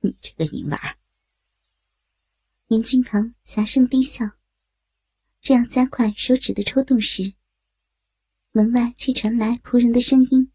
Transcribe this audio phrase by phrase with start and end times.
[0.00, 0.96] 你这个淫娃！
[2.68, 4.24] 严君堂狭声低笑，
[5.40, 7.34] 正要加快手指的抽动时，
[8.52, 10.50] 门外却传来仆人的声音：“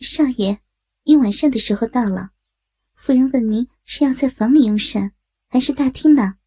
[0.00, 0.60] 少爷，
[1.04, 2.32] 用晚膳的时候到了，
[2.94, 5.14] 夫人问您是要在房里用膳，
[5.48, 6.38] 还是大厅呢？”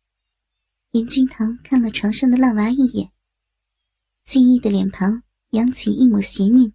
[0.91, 3.11] 严君堂看了床上的浪娃一眼，
[4.23, 6.73] 俊逸的脸庞扬起一抹邪念，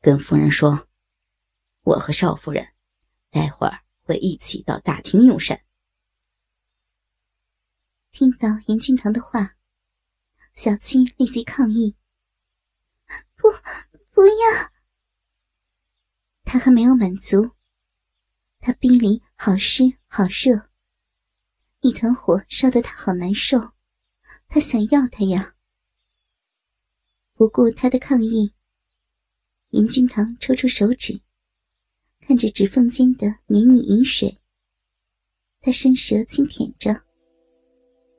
[0.00, 0.88] 跟夫人说
[1.84, 2.71] ：“我和少夫人
[3.32, 5.64] 待会儿会一起到大厅用膳。”
[8.12, 9.56] 听到严君堂的话，
[10.52, 11.96] 小七立即抗议
[13.34, 13.48] ：“不，
[14.10, 14.70] 不要！”
[16.44, 17.52] 他还没有满足，
[18.60, 20.70] 他逼里好湿好热。
[21.80, 23.72] 一团火烧得他好难受，
[24.46, 25.56] 他想要他呀。
[27.32, 28.54] 不顾他的抗议，
[29.70, 31.22] 严君堂抽出手指，
[32.24, 34.38] 看着指缝间的黏腻饮水，
[35.60, 36.94] 他伸舌轻舔着。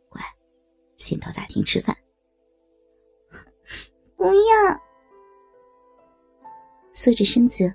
[0.10, 0.22] 乖，
[0.98, 1.98] 先到大厅吃饭。
[4.18, 4.34] 不要！
[6.92, 7.73] 缩着身子，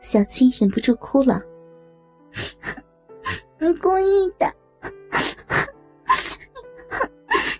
[0.00, 1.40] 小七忍不住哭了。
[3.58, 4.54] 你故意的。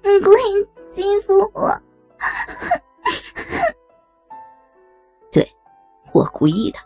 [0.03, 1.70] 你故意欺负我，
[5.33, 5.50] 对，
[6.12, 6.78] 我故意的。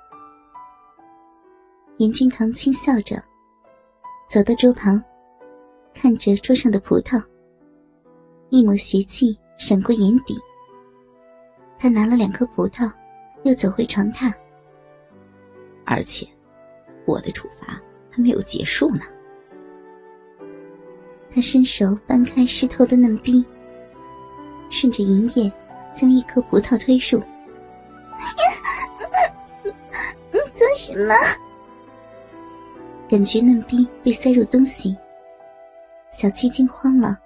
[1.98, 3.22] 严君堂轻笑着，
[4.28, 5.00] 走到桌旁，
[5.94, 7.22] 看着桌上的葡萄，
[8.50, 10.36] 一抹邪气闪过眼底。
[11.78, 12.90] 他拿了两颗葡萄，
[13.44, 14.34] 又走回床榻。
[15.84, 16.26] 而且，
[17.06, 19.02] 我的处罚还没有结束呢。
[21.32, 23.44] 他伸手掰开湿透的嫩冰，
[24.68, 25.52] 顺着银叶
[25.92, 27.22] 将一颗葡萄推入。
[29.62, 29.70] 你
[30.32, 31.14] 你做什么？
[33.08, 34.96] 感觉嫩逼被塞入东西，
[36.10, 37.16] 小七惊慌了，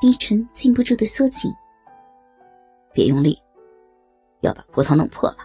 [0.00, 1.50] 逼唇禁不住的缩紧。
[2.92, 3.40] 别用力，
[4.40, 5.38] 要把葡萄弄破了，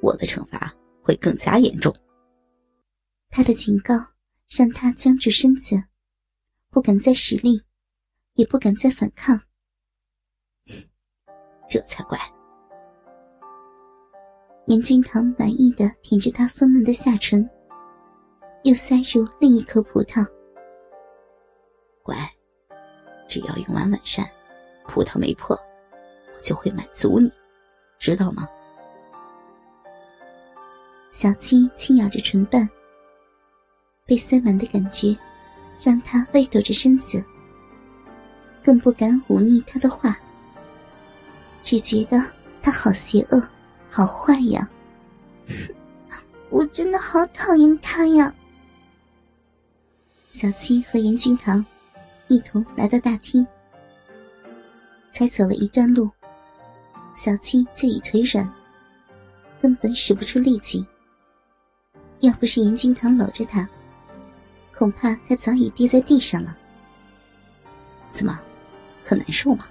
[0.00, 0.72] 我的惩罚
[1.02, 1.94] 会更加严重。
[3.30, 3.94] 他的警告
[4.48, 5.76] 让他僵住身子。
[6.68, 7.62] 不敢再使力，
[8.34, 9.40] 也不敢再反抗。
[11.66, 12.18] 这才怪。
[14.66, 17.48] 严君堂满意的舔着他丰嫩的下唇，
[18.66, 20.26] 又塞入另一颗葡萄。
[22.02, 22.16] 乖，
[23.28, 24.28] 只要用完晚膳，
[24.88, 25.56] 葡萄没破，
[26.34, 27.30] 我就会满足你，
[27.96, 28.48] 知道吗？
[31.10, 32.68] 小七轻咬着唇瓣，
[34.04, 35.16] 被塞满的感觉。
[35.78, 37.22] 让他微抖着身子，
[38.64, 40.18] 更不敢忤逆他的话，
[41.62, 42.18] 只觉得
[42.62, 43.40] 他好邪恶，
[43.90, 44.68] 好坏呀！
[46.48, 48.34] 我真的好讨厌他呀！
[50.38, 51.64] 小七和严君堂
[52.28, 53.46] 一同来到大厅，
[55.10, 56.10] 才走了一段路，
[57.14, 58.46] 小七就已腿软，
[59.58, 60.86] 根本使不出力气。
[62.20, 63.66] 要不是严君堂搂着他。
[64.76, 66.54] 恐怕他早已跌在地上了。
[68.10, 68.38] 怎么，
[69.02, 69.66] 很难受吗？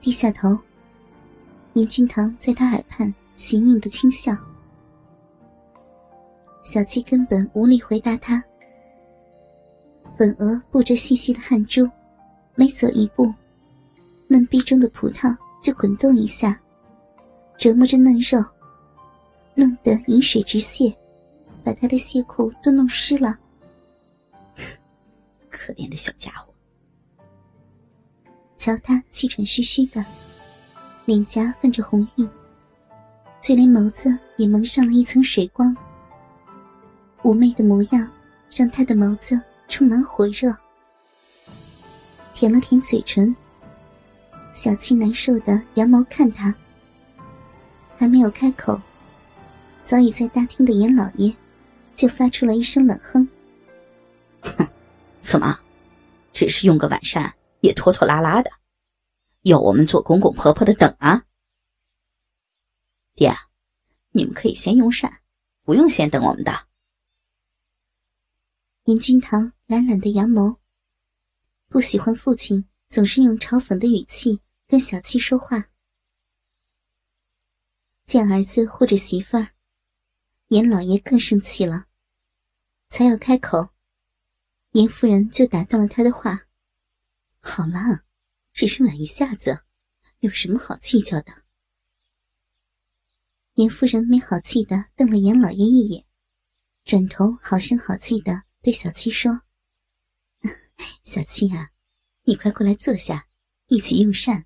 [0.00, 0.56] 低下头，
[1.72, 4.36] 严君堂在他耳畔邪佞的轻笑。
[6.66, 8.42] 小七根本无力回答他。
[10.18, 11.88] 粉额布着细细的汗珠，
[12.56, 13.32] 每走一步，
[14.26, 15.32] 嫩壁中的葡萄
[15.62, 16.60] 就滚动一下，
[17.56, 18.44] 折磨着嫩肉，
[19.54, 20.92] 弄得饮水直泻。
[21.62, 23.38] 把他的鞋裤都弄湿了，
[25.48, 26.52] 可怜的小家伙。
[28.56, 30.04] 瞧他气喘吁吁的，
[31.04, 32.28] 脸颊泛着红晕，
[33.40, 35.76] 就连眸子也蒙上了一层水光。
[37.26, 38.08] 妩媚的模样
[38.48, 40.56] 让他的眸子充满火热。
[42.32, 43.34] 舔了舔嘴唇，
[44.54, 46.54] 小气难受的扬眸看他，
[47.96, 48.80] 还没有开口，
[49.82, 51.34] 早已在大厅的严老爷。
[51.94, 53.26] 就发出了一声冷哼
[54.42, 54.68] ：“哼，
[55.20, 55.58] 怎么，
[56.32, 58.50] 只是用个晚膳也拖拖拉拉的，
[59.42, 61.24] 要我们做公公婆婆的等啊？
[63.14, 63.34] 爹，
[64.12, 65.20] 你们可以先用膳，
[65.64, 66.52] 不用先等我们的。”
[68.86, 70.58] 严君堂懒懒的扬眸，
[71.66, 75.70] 不喜欢父亲总是用嘲讽的语气跟小七说话，
[78.04, 79.48] 见儿子护着媳妇儿。
[80.50, 81.86] 严老爷更生气了，
[82.88, 83.70] 才要开口，
[84.70, 86.46] 严夫人就打断了他的话
[87.42, 88.04] ：“好了，
[88.52, 89.64] 只是暖一下子，
[90.20, 91.42] 有什么好计较的？”
[93.54, 96.06] 严夫人没好气的瞪了严老爷一眼，
[96.84, 99.42] 转头好声好气的对小七说
[101.04, 101.70] ：“小七啊，
[102.24, 103.28] 你快过来坐下，
[103.68, 104.44] 一起用膳。”“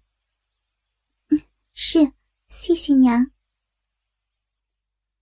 [1.33, 1.41] 嗯，
[1.73, 2.13] 是，
[2.45, 3.31] 谢谢娘。”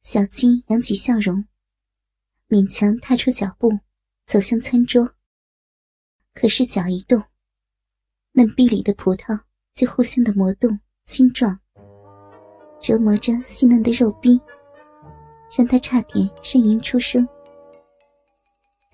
[0.02, 1.46] 小七扬起笑容，
[2.48, 3.78] 勉强踏出脚步，
[4.26, 5.14] 走向餐桌。
[6.34, 7.22] 可是脚一动，
[8.32, 11.60] 嫩壁里的葡萄就互相的磨动、轻撞。
[12.80, 14.40] 折磨着细嫩的肉壁，
[15.56, 17.24] 让他差点呻吟出声。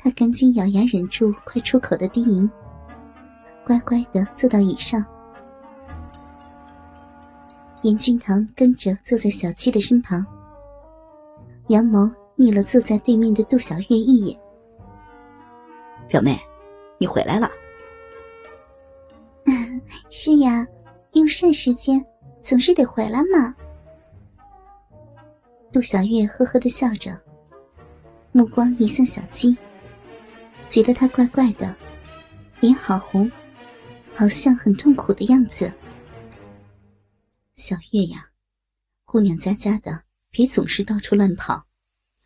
[0.04, 2.48] 他赶紧咬牙忍住快出口的低吟，
[3.64, 5.02] 乖乖的坐到椅上。
[7.80, 10.22] 严俊堂跟着坐在小七的身旁，
[11.68, 14.38] 杨眸睨了坐在对面的杜小月一眼
[16.06, 16.38] ：“表妹，
[16.98, 17.50] 你回来了。
[20.10, 20.66] ”“是呀，
[21.12, 22.04] 用膳时间
[22.42, 23.54] 总是得回来嘛。”
[25.72, 27.18] 杜小月呵呵的笑着，
[28.32, 29.56] 目光移向小七，
[30.68, 31.76] 觉得他怪怪的，
[32.60, 33.30] 脸好红，
[34.14, 35.72] 好像很痛苦的样子。
[37.54, 38.30] 小月呀，
[39.04, 41.66] 姑娘家家的，别总是到处乱跑，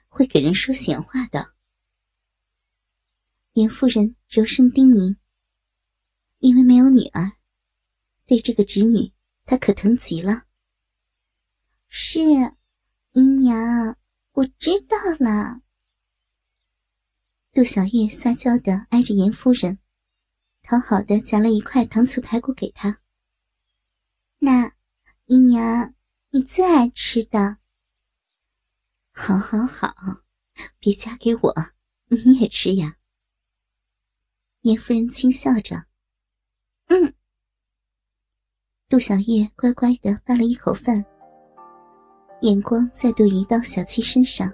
[0.09, 1.55] 会给人说闲话的。
[3.53, 5.17] 严夫人柔声叮咛
[6.39, 7.33] ：“因为没有女儿，
[8.25, 9.13] 对这个侄女，
[9.45, 10.45] 她可疼极了。”
[11.89, 12.21] 是。
[13.13, 13.97] 姨娘，
[14.33, 15.61] 我知道了。
[17.59, 19.81] 杜小月撒娇的挨着严夫人，
[20.63, 23.01] 讨好的夹了一块糖醋排骨给她。
[24.39, 24.75] 那，
[25.25, 25.93] 姨娘，
[26.31, 27.59] 你最爱吃的。
[29.11, 29.93] 好好好，
[30.79, 31.53] 别夹给我，
[32.07, 32.97] 你也吃呀。
[34.61, 35.85] 严夫人轻笑着，
[36.87, 37.13] 嗯。
[38.89, 41.05] 杜小月乖乖的扒了一口饭。
[42.43, 44.49] 眼光再度移到小七身上，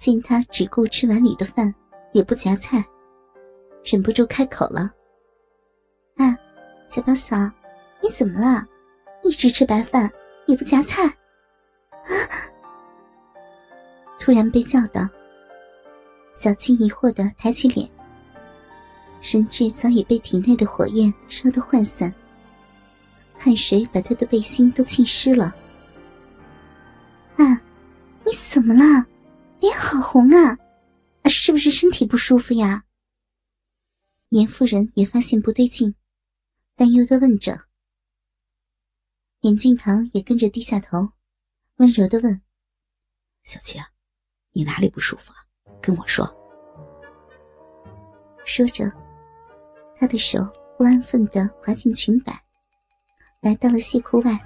[0.00, 1.72] 见他只顾吃碗里的饭，
[2.14, 2.82] 也不夹菜，
[3.84, 4.90] 忍不住开口了
[6.16, 6.34] ：“啊，
[6.88, 7.36] 小表嫂，
[8.02, 8.66] 你怎么了？
[9.22, 10.10] 一直吃白饭，
[10.46, 11.04] 也不夹菜？”
[12.08, 12.16] 啊
[14.18, 15.06] 突然被叫到，
[16.32, 17.86] 小青疑惑的抬起脸，
[19.20, 22.12] 神志早已被体内的火焰烧得涣散，
[23.36, 25.54] 汗水把他的背心都浸湿了。
[27.36, 27.60] 啊，
[28.24, 29.06] 你怎么了？
[30.12, 30.58] 红啊！
[31.30, 32.82] 是不是身体不舒服呀？
[34.30, 35.94] 严夫人也发现不对劲，
[36.74, 37.56] 担忧的问着。
[39.42, 41.12] 严俊堂也跟着低下头，
[41.76, 42.42] 温柔的问
[43.44, 43.86] ：“小七啊，
[44.50, 45.46] 你哪里不舒服啊？
[45.80, 46.26] 跟我说。”
[48.44, 48.90] 说着，
[49.96, 50.40] 他的手
[50.76, 52.36] 不安分的滑进裙摆，
[53.42, 54.36] 来到了西裤外，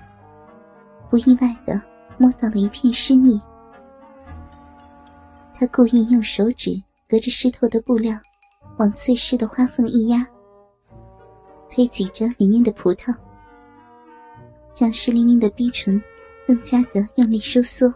[1.09, 1.81] 不意外的。
[2.19, 3.41] 摸到了一片湿腻，
[5.57, 8.19] 他故意用手指隔着湿透的布料，
[8.79, 10.27] 往碎湿的花缝一压，
[11.71, 13.15] 推挤着里面的葡萄，
[14.77, 16.03] 让湿淋淋的逼唇
[16.47, 17.93] 更加的用力收缩。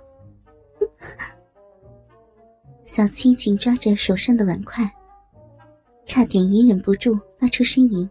[2.85, 4.89] 小七紧抓着手上的碗筷，
[6.05, 8.09] 差点隐忍不住发出呻吟。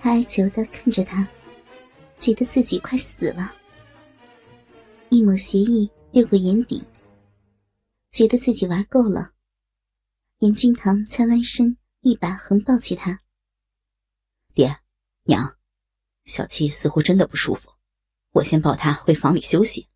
[0.00, 1.26] 他哀求的看着他，
[2.18, 3.52] 觉得自己快死了。
[5.08, 6.82] 一抹邪意掠过眼底，
[8.10, 9.34] 觉得自己玩够了。
[10.38, 13.22] 严君堂才弯身，一把横抱起他。
[14.54, 14.80] 爹，
[15.24, 15.58] 娘，
[16.24, 17.72] 小七似乎真的不舒服，
[18.30, 19.88] 我先抱她回房里休息。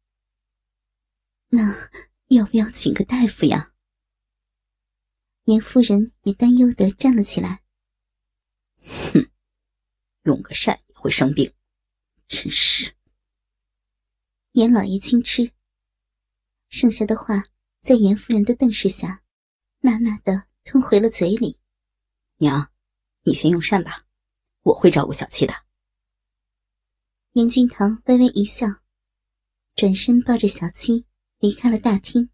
[1.49, 1.91] 那
[2.29, 3.73] 要不要请个大夫呀？
[5.45, 7.63] 严夫人也担忧的站了起来。
[9.13, 9.31] 哼，
[10.23, 11.53] 用个膳也会生病，
[12.27, 12.95] 真是。
[14.53, 15.53] 严老爷轻吃，
[16.69, 17.45] 剩下的话
[17.83, 19.25] 在严夫人的瞪视下，
[19.81, 21.59] 呐呐的吞回了嘴里。
[22.37, 22.71] 娘，
[23.25, 24.07] 你先用膳吧，
[24.63, 25.53] 我会照顾小七的。
[27.33, 28.69] 严君堂微微一笑，
[29.75, 31.07] 转身抱着小七
[31.41, 32.31] 离开了大厅。